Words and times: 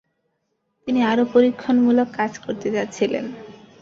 তিনি 0.83 0.99
আরও 1.11 1.23
পরীক্ষণমূলক 1.33 2.07
কাজ 2.17 2.31
করতে 2.45 2.67
চাচ্ছিলেন। 2.75 3.25